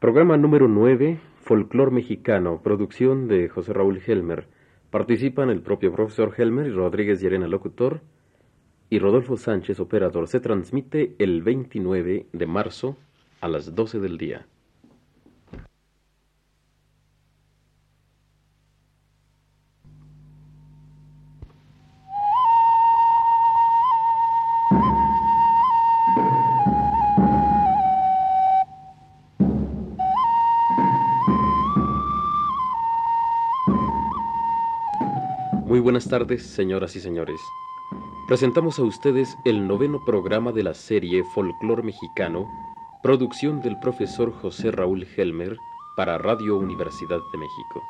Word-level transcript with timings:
Programa 0.00 0.38
número 0.38 0.66
9, 0.66 1.20
Folclor 1.42 1.90
Mexicano, 1.90 2.62
producción 2.62 3.28
de 3.28 3.50
José 3.50 3.74
Raúl 3.74 4.00
Helmer. 4.06 4.46
Participan 4.88 5.50
el 5.50 5.60
propio 5.60 5.92
profesor 5.92 6.32
Helmer 6.38 6.68
y 6.68 6.70
Rodríguez 6.70 7.20
Llerena, 7.20 7.46
locutor, 7.46 8.00
y 8.88 8.98
Rodolfo 8.98 9.36
Sánchez, 9.36 9.78
operador. 9.78 10.26
Se 10.26 10.40
transmite 10.40 11.14
el 11.18 11.42
29 11.42 12.28
de 12.32 12.46
marzo 12.46 12.96
a 13.42 13.48
las 13.48 13.74
12 13.74 14.00
del 14.00 14.16
día. 14.16 14.46
Muy 35.80 35.84
buenas 35.84 36.10
tardes, 36.10 36.42
señoras 36.42 36.94
y 36.94 37.00
señores. 37.00 37.40
Presentamos 38.28 38.78
a 38.78 38.82
ustedes 38.82 39.34
el 39.46 39.66
noveno 39.66 40.04
programa 40.04 40.52
de 40.52 40.62
la 40.62 40.74
serie 40.74 41.24
Folclor 41.24 41.82
Mexicano, 41.82 42.46
producción 43.02 43.62
del 43.62 43.78
profesor 43.78 44.30
José 44.30 44.72
Raúl 44.72 45.06
Helmer 45.16 45.56
para 45.96 46.18
Radio 46.18 46.58
Universidad 46.58 47.18
de 47.32 47.38
México. 47.38 47.82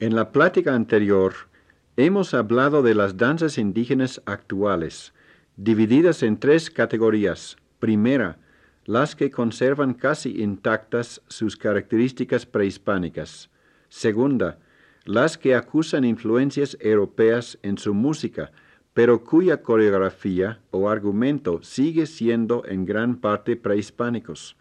En 0.00 0.16
la 0.16 0.32
plática 0.32 0.74
anterior 0.74 1.51
hemos 1.96 2.32
hablado 2.34 2.82
de 2.82 2.94
las 2.94 3.16
danzas 3.16 3.58
indígenas 3.58 4.22
actuales, 4.24 5.12
divididas 5.56 6.22
en 6.22 6.38
tres 6.38 6.70
categorías. 6.70 7.56
Primera, 7.78 8.38
las 8.84 9.14
que 9.14 9.30
conservan 9.30 9.94
casi 9.94 10.42
intactas 10.42 11.22
sus 11.28 11.56
características 11.56 12.46
prehispánicas. 12.46 13.50
Segunda, 13.88 14.58
las 15.04 15.36
que 15.36 15.54
acusan 15.54 16.04
influencias 16.04 16.76
europeas 16.80 17.58
en 17.62 17.76
su 17.76 17.92
música, 17.92 18.52
pero 18.94 19.24
cuya 19.24 19.62
coreografía 19.62 20.60
o 20.70 20.88
argumento 20.88 21.62
sigue 21.62 22.06
siendo 22.06 22.64
en 22.66 22.84
gran 22.86 23.16
parte 23.16 23.56
prehispánicos. 23.56 24.56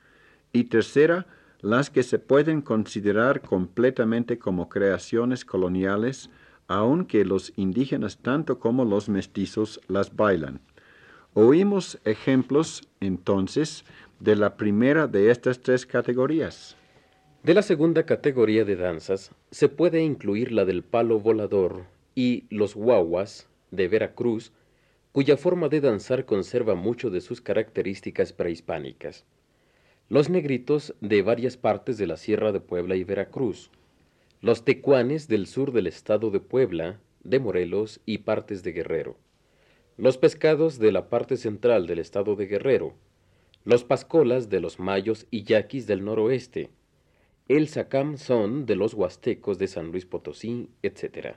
Y 0.52 0.66
tercera, 0.66 1.28
las 1.62 1.90
que 1.90 2.04
se 2.04 2.18
pueden 2.18 2.62
considerar 2.62 3.42
completamente 3.42 4.40
como 4.40 4.68
creaciones 4.68 5.46
coloniales, 5.46 6.30
aunque 6.74 7.26
los 7.26 7.52
indígenas 7.58 8.18
tanto 8.18 8.60
como 8.60 8.86
los 8.86 9.10
mestizos 9.10 9.82
las 9.88 10.16
bailan. 10.16 10.62
Oímos 11.34 12.00
ejemplos, 12.06 12.88
entonces, 13.02 13.84
de 14.20 14.38
la 14.38 14.56
primera 14.56 15.08
de 15.08 15.32
estas 15.32 15.60
tres 15.60 15.86
categorías. 15.86 16.78
De 17.44 17.54
la 17.54 17.62
segunda 17.62 18.06
categoría 18.06 18.64
de 18.64 18.76
danzas 18.78 19.32
se 19.50 19.68
puede 19.68 20.02
incluir 20.02 20.52
la 20.52 20.64
del 20.64 20.84
palo 20.84 21.20
volador 21.20 21.86
y 22.16 22.46
los 22.50 22.76
guaguas 22.76 23.50
de 23.72 23.88
Veracruz, 23.88 24.54
cuya 25.12 25.36
forma 25.36 25.68
de 25.68 25.82
danzar 25.82 26.26
conserva 26.26 26.76
mucho 26.76 27.10
de 27.10 27.20
sus 27.20 27.42
características 27.42 28.32
prehispánicas. 28.32 29.26
Los 30.08 30.30
negritos 30.30 30.94
de 31.02 31.22
varias 31.22 31.58
partes 31.58 31.98
de 31.98 32.08
la 32.08 32.16
Sierra 32.16 32.52
de 32.52 32.62
Puebla 32.62 32.96
y 32.96 33.04
Veracruz, 33.04 33.72
los 34.42 34.66
tecuanes 34.66 35.28
del 35.28 35.46
sur 35.46 35.72
del 35.72 35.86
estado 35.86 36.32
de 36.32 36.40
Puebla, 36.40 37.00
de 37.24 37.40
Morelos 37.40 38.02
y 38.08 38.20
partes 38.20 38.64
de 38.64 38.72
Guerrero, 38.72 39.18
los 39.98 40.18
pescados 40.18 40.80
de 40.80 40.92
la 40.92 41.10
parte 41.10 41.38
central 41.38 41.86
del 41.86 42.00
estado 42.00 42.36
de 42.36 42.48
Guerrero, 42.48 42.96
los 43.66 43.84
pascolas 43.84 44.50
de 44.50 44.60
los 44.60 44.80
mayos 44.80 45.28
y 45.30 45.44
yaquis 45.44 45.86
del 45.86 46.04
noroeste, 46.04 46.72
el 47.50 47.68
sacam 47.68 48.18
son 48.18 48.66
de 48.66 48.76
los 48.76 48.96
huastecos 48.96 49.60
de 49.60 49.68
San 49.68 49.92
Luis 49.92 50.08
Potosí, 50.08 50.70
etc. 50.82 51.36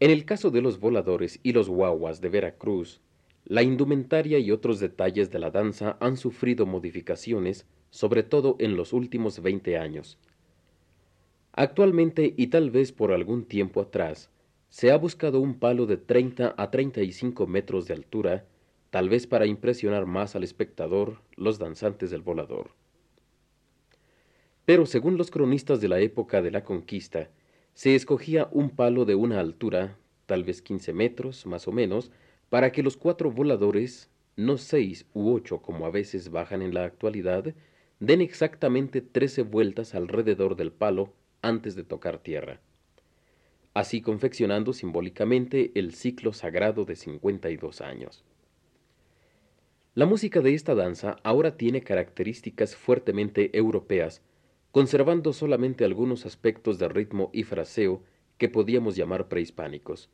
En 0.00 0.10
el 0.10 0.24
caso 0.24 0.50
de 0.50 0.62
los 0.62 0.80
voladores 0.80 1.40
y 1.42 1.52
los 1.52 1.68
guaguas 1.68 2.22
de 2.22 2.30
Veracruz, 2.30 3.02
la 3.44 3.62
indumentaria 3.62 4.38
y 4.38 4.50
otros 4.50 4.80
detalles 4.80 5.30
de 5.30 5.40
la 5.40 5.50
danza 5.50 5.98
han 6.00 6.16
sufrido 6.16 6.64
modificaciones, 6.64 7.66
sobre 7.90 8.22
todo 8.22 8.56
en 8.60 8.76
los 8.78 8.94
últimos 8.94 9.42
20 9.42 9.76
años. 9.76 10.18
Actualmente, 11.54 12.32
y 12.36 12.46
tal 12.46 12.70
vez 12.70 12.92
por 12.92 13.12
algún 13.12 13.44
tiempo 13.44 13.82
atrás, 13.82 14.30
se 14.70 14.90
ha 14.90 14.96
buscado 14.96 15.38
un 15.38 15.58
palo 15.58 15.84
de 15.84 15.98
30 15.98 16.54
a 16.56 16.70
35 16.70 17.46
metros 17.46 17.86
de 17.86 17.92
altura, 17.92 18.46
tal 18.88 19.10
vez 19.10 19.26
para 19.26 19.44
impresionar 19.44 20.06
más 20.06 20.34
al 20.34 20.44
espectador 20.44 21.18
los 21.36 21.58
danzantes 21.58 22.10
del 22.10 22.22
volador. 22.22 22.70
Pero 24.64 24.86
según 24.86 25.18
los 25.18 25.30
cronistas 25.30 25.82
de 25.82 25.88
la 25.88 26.00
época 26.00 26.40
de 26.40 26.50
la 26.50 26.64
conquista, 26.64 27.28
se 27.74 27.94
escogía 27.94 28.48
un 28.50 28.70
palo 28.70 29.04
de 29.04 29.14
una 29.14 29.38
altura, 29.38 29.98
tal 30.24 30.44
vez 30.44 30.62
15 30.62 30.94
metros 30.94 31.44
más 31.44 31.68
o 31.68 31.72
menos, 31.72 32.10
para 32.48 32.72
que 32.72 32.82
los 32.82 32.96
cuatro 32.96 33.30
voladores, 33.30 34.08
no 34.36 34.56
seis 34.56 35.04
u 35.12 35.34
ocho 35.34 35.60
como 35.60 35.84
a 35.84 35.90
veces 35.90 36.30
bajan 36.30 36.62
en 36.62 36.72
la 36.72 36.84
actualidad, 36.84 37.54
den 38.00 38.22
exactamente 38.22 39.02
trece 39.02 39.42
vueltas 39.42 39.94
alrededor 39.94 40.56
del 40.56 40.72
palo 40.72 41.12
antes 41.42 41.74
de 41.76 41.84
tocar 41.84 42.18
tierra, 42.18 42.60
así 43.74 44.00
confeccionando 44.00 44.72
simbólicamente 44.72 45.72
el 45.74 45.92
ciclo 45.94 46.32
sagrado 46.32 46.84
de 46.84 46.96
52 46.96 47.80
años. 47.80 48.24
La 49.94 50.06
música 50.06 50.40
de 50.40 50.54
esta 50.54 50.74
danza 50.74 51.16
ahora 51.22 51.58
tiene 51.58 51.82
características 51.82 52.76
fuertemente 52.76 53.56
europeas, 53.56 54.22
conservando 54.70 55.34
solamente 55.34 55.84
algunos 55.84 56.24
aspectos 56.24 56.78
de 56.78 56.88
ritmo 56.88 57.28
y 57.34 57.42
fraseo 57.42 58.02
que 58.38 58.48
podíamos 58.48 58.96
llamar 58.96 59.28
prehispánicos. 59.28 60.08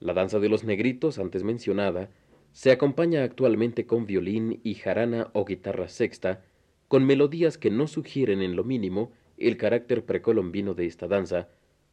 La 0.00 0.14
danza 0.14 0.38
de 0.38 0.48
los 0.48 0.64
negritos, 0.64 1.18
antes 1.18 1.42
mencionada, 1.42 2.08
se 2.52 2.72
acompaña 2.72 3.22
actualmente 3.22 3.84
con 3.86 4.06
violín 4.06 4.60
y 4.62 4.74
jarana 4.74 5.28
o 5.34 5.44
guitarra 5.44 5.88
sexta, 5.88 6.42
con 6.88 7.04
melodías 7.04 7.58
que 7.58 7.70
no 7.70 7.86
sugieren 7.86 8.40
en 8.40 8.56
lo 8.56 8.64
mínimo 8.64 9.12
el 9.38 9.56
carácter 9.56 10.04
precolombino 10.04 10.74
de 10.74 10.86
esta 10.86 11.06
danza, 11.08 11.48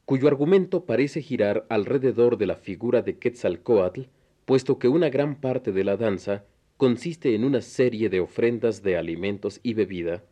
cuyo 0.05 0.27
argumento 0.27 0.85
parece 0.85 1.21
girar 1.21 1.65
alrededor 1.69 2.37
de 2.37 2.45
la 2.45 2.55
figura 2.55 3.01
de 3.01 3.17
Quetzalcoatl, 3.17 4.01
puesto 4.45 4.79
que 4.79 4.87
una 4.87 5.09
gran 5.09 5.39
parte 5.39 5.71
de 5.71 5.83
la 5.83 5.97
danza 5.97 6.43
consiste 6.77 7.35
en 7.35 7.43
una 7.43 7.61
serie 7.61 8.09
de 8.09 8.19
ofrendas 8.19 8.83
de 8.83 8.97
alimentos 8.97 9.59
y 9.63 9.73
bebida, 9.73 10.23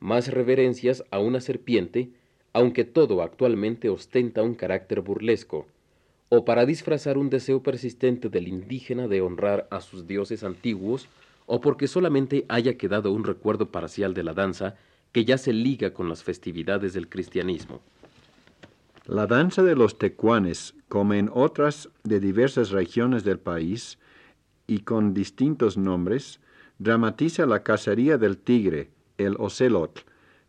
más 0.00 0.28
reverencias 0.28 1.04
a 1.10 1.18
una 1.18 1.40
serpiente, 1.40 2.10
aunque 2.52 2.84
todo 2.84 3.20
actualmente 3.20 3.88
ostenta 3.88 4.42
un 4.42 4.54
carácter 4.54 5.00
burlesco, 5.00 5.66
o 6.28 6.44
para 6.44 6.66
disfrazar 6.66 7.18
un 7.18 7.30
deseo 7.30 7.62
persistente 7.62 8.28
del 8.28 8.48
indígena 8.48 9.08
de 9.08 9.20
honrar 9.20 9.66
a 9.70 9.80
sus 9.80 10.06
dioses 10.06 10.44
antiguos, 10.44 11.08
o 11.46 11.60
porque 11.60 11.88
solamente 11.88 12.44
haya 12.48 12.76
quedado 12.76 13.12
un 13.12 13.24
recuerdo 13.24 13.70
parcial 13.70 14.14
de 14.14 14.22
la 14.22 14.34
danza 14.34 14.76
que 15.12 15.24
ya 15.24 15.38
se 15.38 15.52
liga 15.52 15.92
con 15.92 16.08
las 16.08 16.22
festividades 16.22 16.92
del 16.94 17.08
cristianismo. 17.08 17.80
La 19.06 19.26
danza 19.26 19.62
de 19.62 19.74
los 19.74 19.98
tecuanes, 19.98 20.74
como 20.88 21.14
en 21.14 21.30
otras 21.32 21.88
de 22.04 22.20
diversas 22.20 22.70
regiones 22.70 23.24
del 23.24 23.38
país, 23.38 23.98
y 24.66 24.80
con 24.80 25.14
distintos 25.14 25.78
nombres, 25.78 26.40
dramatiza 26.78 27.46
la 27.46 27.62
cacería 27.62 28.18
del 28.18 28.36
tigre, 28.36 28.90
el 29.16 29.34
ocelot, 29.38 30.04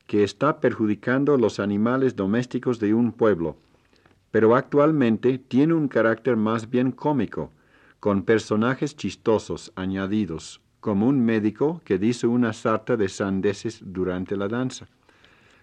que 0.07 0.23
está 0.23 0.59
perjudicando 0.59 1.37
los 1.37 1.59
animales 1.59 2.15
domésticos 2.15 2.79
de 2.79 2.93
un 2.93 3.11
pueblo, 3.11 3.57
pero 4.31 4.55
actualmente 4.55 5.37
tiene 5.37 5.73
un 5.73 5.87
carácter 5.87 6.35
más 6.35 6.69
bien 6.69 6.91
cómico, 6.91 7.51
con 7.99 8.23
personajes 8.23 8.95
chistosos 8.95 9.71
añadidos, 9.75 10.61
como 10.79 11.07
un 11.07 11.23
médico 11.23 11.81
que 11.83 11.97
dice 11.97 12.27
una 12.27 12.53
sarta 12.53 12.97
de 12.97 13.09
sandeces 13.09 13.81
durante 13.83 14.37
la 14.37 14.47
danza. 14.47 14.87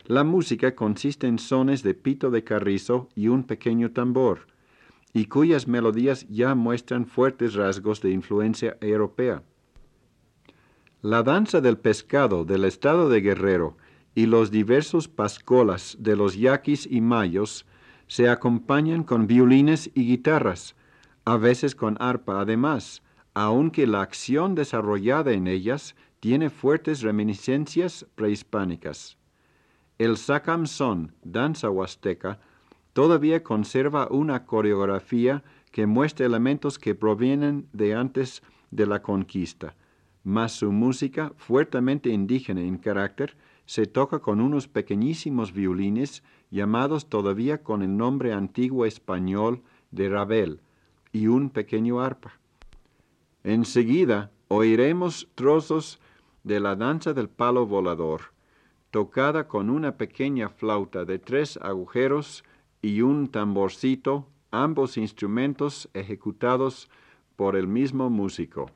La 0.04 0.24
música 0.24 0.74
consiste 0.74 1.26
en 1.26 1.38
sones 1.38 1.82
de 1.82 1.94
pito 1.94 2.30
de 2.30 2.44
carrizo 2.44 3.08
y 3.14 3.28
un 3.28 3.44
pequeño 3.44 3.90
tambor, 3.90 4.46
y 5.12 5.26
cuyas 5.26 5.66
melodías 5.66 6.26
ya 6.28 6.54
muestran 6.54 7.06
fuertes 7.06 7.54
rasgos 7.54 8.00
de 8.02 8.10
influencia 8.10 8.76
europea. 8.80 9.42
La 11.02 11.22
danza 11.22 11.60
del 11.60 11.78
pescado 11.78 12.44
del 12.44 12.64
estado 12.64 13.08
de 13.08 13.20
Guerrero 13.20 13.76
y 14.14 14.26
los 14.26 14.50
diversos 14.50 15.08
pascolas 15.08 15.96
de 16.00 16.16
los 16.16 16.36
yaquis 16.36 16.86
y 16.90 17.00
mayos 17.00 17.66
se 18.06 18.28
acompañan 18.28 19.02
con 19.04 19.26
violines 19.26 19.90
y 19.94 20.06
guitarras, 20.06 20.76
a 21.24 21.36
veces 21.36 21.74
con 21.74 21.96
arpa 22.00 22.40
además, 22.40 23.02
aunque 23.38 23.86
la 23.86 24.00
acción 24.00 24.54
desarrollada 24.54 25.32
en 25.32 25.46
ellas 25.46 25.94
tiene 26.20 26.48
fuertes 26.48 27.02
reminiscencias 27.02 28.06
prehispánicas. 28.14 29.18
El 29.98 30.16
sacamson, 30.16 31.12
danza 31.22 31.68
huasteca, 31.68 32.40
todavía 32.94 33.42
conserva 33.42 34.08
una 34.10 34.46
coreografía 34.46 35.44
que 35.70 35.84
muestra 35.84 36.24
elementos 36.24 36.78
que 36.78 36.94
provienen 36.94 37.68
de 37.74 37.94
antes 37.94 38.42
de 38.70 38.86
la 38.86 39.02
conquista, 39.02 39.76
mas 40.24 40.52
su 40.52 40.72
música, 40.72 41.34
fuertemente 41.36 42.08
indígena 42.08 42.62
en 42.62 42.78
carácter, 42.78 43.36
se 43.66 43.84
toca 43.84 44.20
con 44.20 44.40
unos 44.40 44.66
pequeñísimos 44.66 45.52
violines 45.52 46.22
llamados 46.50 47.10
todavía 47.10 47.62
con 47.62 47.82
el 47.82 47.98
nombre 47.98 48.32
antiguo 48.32 48.86
español 48.86 49.60
de 49.90 50.08
rabel 50.08 50.62
y 51.12 51.26
un 51.26 51.50
pequeño 51.50 52.00
arpa. 52.00 52.40
Enseguida 53.46 54.32
oiremos 54.48 55.28
trozos 55.36 56.00
de 56.42 56.58
la 56.58 56.74
danza 56.74 57.12
del 57.14 57.28
palo 57.28 57.64
volador, 57.64 58.32
tocada 58.90 59.46
con 59.46 59.70
una 59.70 59.96
pequeña 59.96 60.48
flauta 60.48 61.04
de 61.04 61.20
tres 61.20 61.56
agujeros 61.62 62.42
y 62.82 63.02
un 63.02 63.28
tamborcito, 63.28 64.26
ambos 64.50 64.96
instrumentos 64.96 65.88
ejecutados 65.94 66.90
por 67.36 67.54
el 67.54 67.68
mismo 67.68 68.10
músico. 68.10 68.68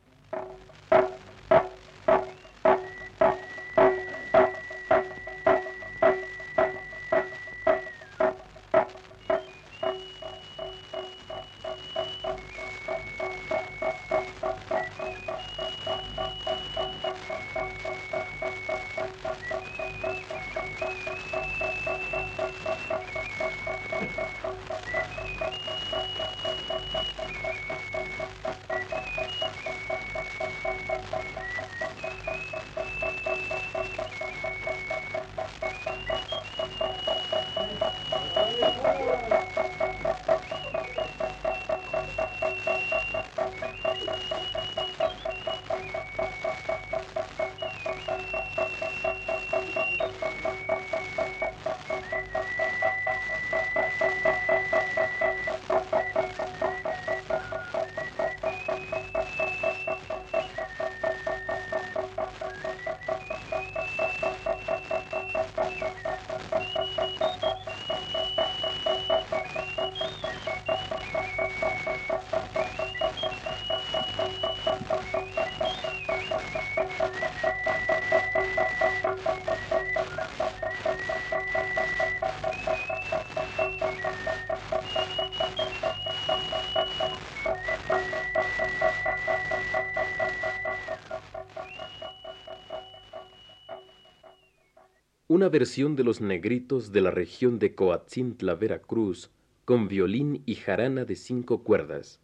Una 95.30 95.48
versión 95.48 95.94
de 95.94 96.02
los 96.02 96.20
negritos 96.20 96.90
de 96.90 97.02
la 97.02 97.12
región 97.12 97.60
de 97.60 97.72
Coatzintla, 97.76 98.56
Veracruz, 98.56 99.30
con 99.64 99.86
violín 99.86 100.42
y 100.44 100.56
jarana 100.56 101.04
de 101.04 101.14
cinco 101.14 101.62
cuerdas. 101.62 102.18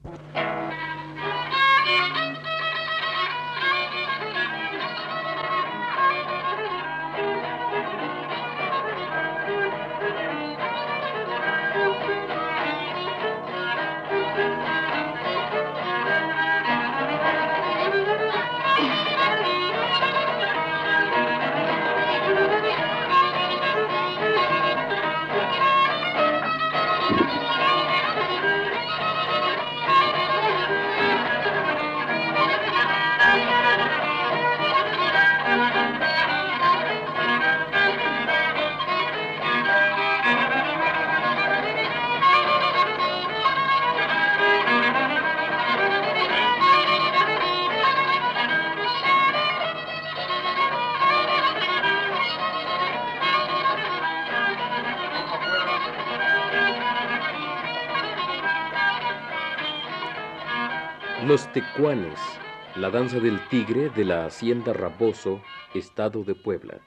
Los 61.36 61.52
tecuanes, 61.52 62.18
la 62.76 62.88
danza 62.88 63.20
del 63.20 63.38
tigre 63.50 63.90
de 63.90 64.06
la 64.06 64.24
hacienda 64.24 64.72
Raboso, 64.72 65.38
estado 65.74 66.24
de 66.24 66.34
Puebla. 66.34 66.78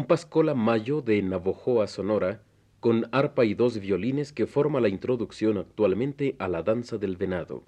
Un 0.00 0.06
pascola 0.06 0.54
mayo 0.54 1.02
de 1.02 1.20
Navojoa, 1.20 1.86
Sonora, 1.86 2.40
con 2.80 3.06
arpa 3.12 3.44
y 3.44 3.52
dos 3.52 3.78
violines 3.78 4.32
que 4.32 4.46
forma 4.46 4.80
la 4.80 4.88
introducción 4.88 5.58
actualmente 5.58 6.36
a 6.38 6.48
la 6.48 6.62
danza 6.62 6.96
del 6.96 7.18
venado. 7.18 7.64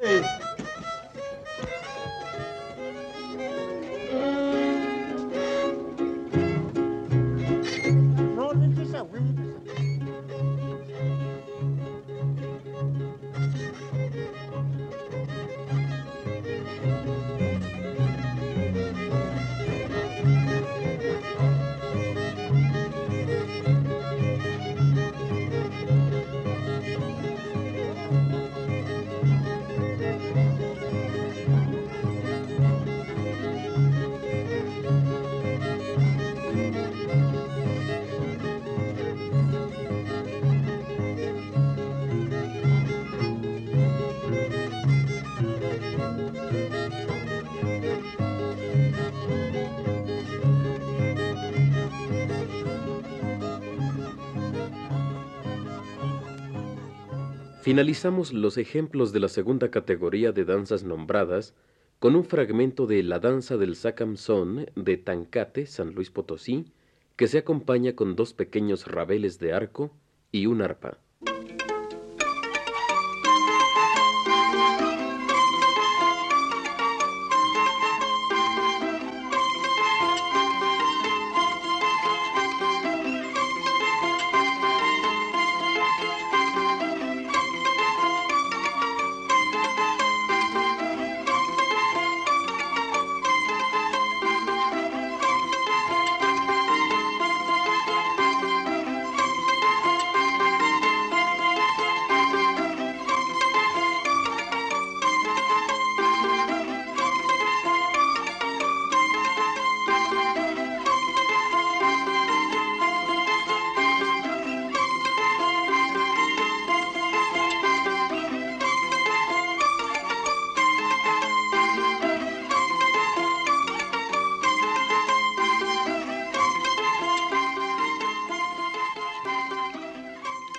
Finalizamos 57.63 58.33
los 58.33 58.59
ejemplos 58.59 59.13
de 59.13 59.21
la 59.21 59.29
segunda 59.29 59.71
categoría 59.71 60.33
de 60.33 60.45
danzas 60.45 60.83
nombradas 60.83 61.55
con 62.01 62.17
un 62.17 62.25
fragmento 62.25 62.89
de 62.89 63.05
La 63.05 63.21
danza 63.21 63.57
del 63.57 63.77
Sacamson 63.77 64.67
de 64.75 64.97
Tancate, 64.97 65.67
San 65.67 65.95
Luis 65.95 66.11
Potosí, 66.11 66.73
que 67.15 67.29
se 67.29 67.39
acompaña 67.39 67.95
con 67.95 68.17
dos 68.17 68.35
pequeños 68.35 68.89
rabeles 68.89 69.39
de 69.39 69.53
arco 69.53 69.93
y 70.33 70.47
un 70.47 70.61
arpa. 70.61 70.99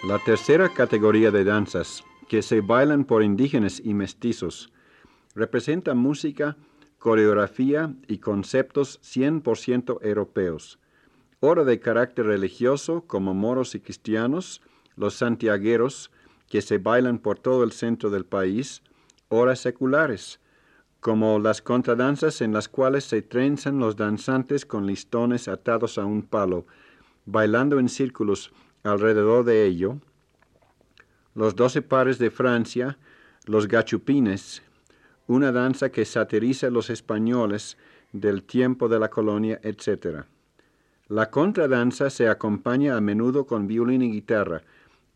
La 0.03 0.19
tercera 0.19 0.67
categoría 0.67 1.31
de 1.31 1.45
danzas, 1.45 2.03
que 2.27 2.41
se 2.41 2.59
bailan 2.59 3.05
por 3.05 3.23
indígenas 3.23 3.81
y 3.81 3.93
mestizos, 3.93 4.69
representa 5.33 5.93
música, 5.93 6.57
coreografía 6.99 7.95
y 8.09 8.17
conceptos 8.17 8.99
100% 9.01 9.99
europeos. 10.01 10.77
Ora 11.39 11.63
de 11.63 11.79
carácter 11.79 12.25
religioso, 12.25 13.05
como 13.07 13.33
moros 13.33 13.75
y 13.75 13.79
cristianos, 13.79 14.61
los 14.97 15.13
santiagueros, 15.13 16.11
que 16.49 16.61
se 16.61 16.79
bailan 16.79 17.17
por 17.17 17.39
todo 17.39 17.63
el 17.63 17.71
centro 17.71 18.09
del 18.09 18.25
país, 18.25 18.83
horas 19.29 19.59
seculares, 19.59 20.41
como 20.99 21.39
las 21.39 21.61
contradanzas 21.61 22.41
en 22.41 22.51
las 22.51 22.67
cuales 22.67 23.05
se 23.05 23.21
trenzan 23.21 23.79
los 23.79 23.95
danzantes 23.95 24.65
con 24.65 24.85
listones 24.85 25.47
atados 25.47 25.97
a 25.97 26.03
un 26.03 26.23
palo, 26.23 26.65
bailando 27.25 27.79
en 27.79 27.87
círculos 27.87 28.51
alrededor 28.83 29.45
de 29.45 29.65
ello, 29.65 29.97
los 31.35 31.55
doce 31.55 31.81
pares 31.81 32.19
de 32.19 32.29
Francia, 32.29 32.97
los 33.45 33.67
gachupines, 33.67 34.61
una 35.27 35.51
danza 35.51 35.89
que 35.89 36.05
satiriza 36.05 36.67
a 36.67 36.71
los 36.71 36.89
españoles 36.89 37.77
del 38.11 38.43
tiempo 38.43 38.89
de 38.89 38.99
la 38.99 39.09
colonia, 39.09 39.59
etc. 39.63 40.25
La 41.07 41.29
contradanza 41.29 42.09
se 42.09 42.27
acompaña 42.27 42.95
a 42.95 43.01
menudo 43.01 43.45
con 43.45 43.67
violín 43.67 44.01
y 44.01 44.11
guitarra, 44.11 44.61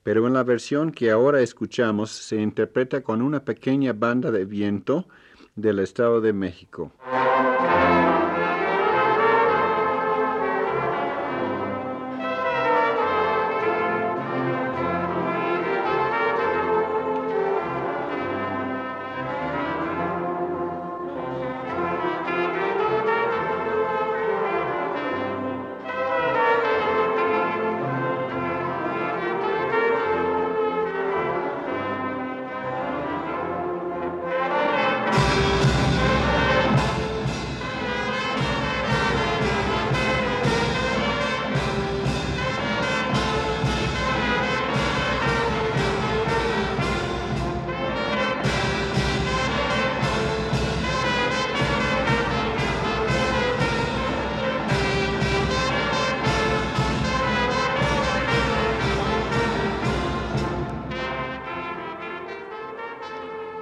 pero 0.03 0.25
en 0.25 0.33
la 0.33 0.43
versión 0.43 0.91
que 0.91 1.11
ahora 1.11 1.41
escuchamos 1.41 2.11
se 2.11 2.37
interpreta 2.37 3.01
con 3.01 3.21
una 3.21 3.43
pequeña 3.43 3.93
banda 3.93 4.31
de 4.31 4.45
viento 4.45 5.07
del 5.55 5.79
Estado 5.79 6.21
de 6.21 6.33
México. 6.33 6.91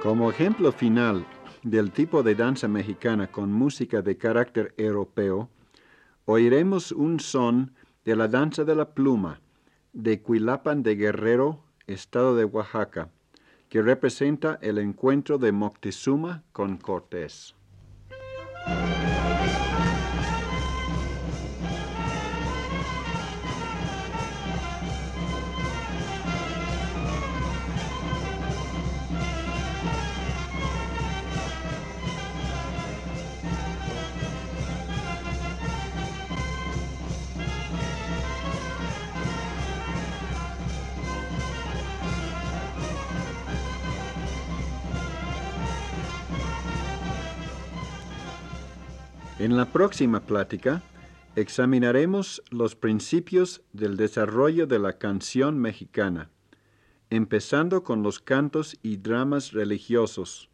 Como 0.02 0.30
ejemplo 0.30 0.72
final 0.72 1.26
del 1.62 1.90
tipo 1.90 2.22
de 2.22 2.34
danza 2.34 2.68
mexicana 2.68 3.26
con 3.30 3.52
música 3.52 4.02
de 4.02 4.16
carácter 4.16 4.74
europeo, 4.76 5.48
oiremos 6.26 6.92
un 6.92 7.18
son 7.18 7.74
de 8.04 8.14
la 8.14 8.28
danza 8.28 8.64
de 8.64 8.76
la 8.76 8.94
pluma 8.94 9.40
de 9.92 10.20
Cuilapan 10.20 10.82
de 10.82 10.94
Guerrero, 10.94 11.64
estado 11.86 12.36
de 12.36 12.44
Oaxaca, 12.44 13.10
que 13.68 13.82
representa 13.82 14.58
el 14.60 14.78
encuentro 14.78 15.38
de 15.38 15.52
Moctezuma 15.52 16.44
con 16.52 16.76
Cortés. 16.76 17.54
En 49.46 49.56
la 49.56 49.66
próxima 49.66 50.18
plática 50.26 50.82
examinaremos 51.36 52.42
los 52.50 52.74
principios 52.74 53.62
del 53.72 53.96
desarrollo 53.96 54.66
de 54.66 54.80
la 54.80 54.98
canción 54.98 55.56
mexicana, 55.56 56.30
empezando 57.10 57.84
con 57.84 58.02
los 58.02 58.18
cantos 58.18 58.76
y 58.82 58.96
dramas 58.96 59.52
religiosos, 59.52 60.50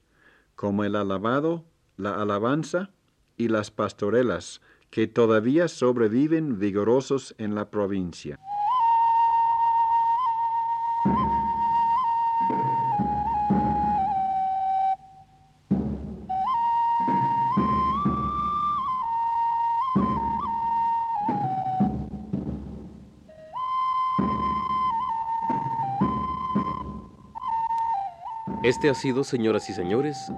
como 0.57 0.85
el 0.85 0.95
alabado, 0.95 1.65
la 1.97 2.21
alabanza 2.21 2.91
y 3.39 3.49
las 3.49 3.71
pastorelas, 3.71 4.61
que 4.91 5.07
todavía 5.07 5.69
sobreviven 5.69 6.59
vigorosos 6.59 7.35
en 7.39 7.55
la 7.55 7.71
provincia. 7.71 8.39
Este 28.63 28.89
ha 28.89 28.95
sido, 28.95 29.25
señoras 29.25 29.69
y 29.71 29.73
señores, 29.73 30.31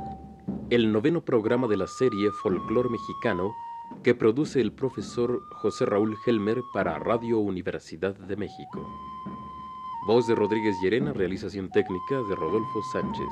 el 0.71 0.91
noveno 0.93 1.23
programa 1.27 1.69
de 1.69 1.77
la 1.77 1.87
serie 1.87 2.31
Folclor 2.31 2.91
Mexicano 2.91 3.55
que 4.03 4.15
produce 4.15 4.63
el 4.63 4.73
profesor 4.73 5.43
José 5.61 5.85
Raúl 5.85 6.17
Helmer 6.25 6.63
para 6.73 6.99
Radio 6.99 7.39
Universidad 7.39 8.15
de 8.15 8.37
México. 8.37 8.89
Voz 10.07 10.27
de 10.27 10.35
Rodríguez 10.35 10.75
Llerena, 10.83 11.13
realización 11.13 11.69
técnica 11.69 12.23
de 12.27 12.35
Rodolfo 12.35 12.83
Sánchez. 12.93 13.29